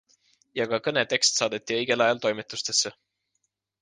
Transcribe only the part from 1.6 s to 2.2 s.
õigel